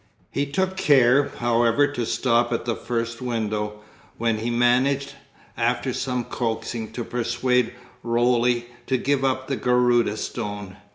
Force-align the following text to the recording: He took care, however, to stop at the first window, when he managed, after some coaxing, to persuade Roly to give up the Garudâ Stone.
He 0.31 0.47
took 0.47 0.77
care, 0.77 1.27
however, 1.37 1.85
to 1.85 2.07
stop 2.07 2.51
at 2.51 2.65
the 2.65 2.75
first 2.75 3.21
window, 3.21 3.81
when 4.17 4.39
he 4.39 4.49
managed, 4.49 5.13
after 5.55 5.93
some 5.93 6.23
coaxing, 6.23 6.91
to 6.93 7.03
persuade 7.03 7.73
Roly 8.01 8.65
to 8.87 8.97
give 8.97 9.23
up 9.23 9.47
the 9.47 9.57
Garudâ 9.57 10.17
Stone. 10.17 10.77